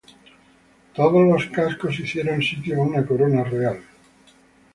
Todos 0.95 1.27
los 1.27 1.45
cascos 1.51 1.99
hicieron 1.99 2.41
sitio 2.41 2.79
a 2.81 2.81
una 2.83 3.05
corona 3.05 3.43
real. 3.43 3.79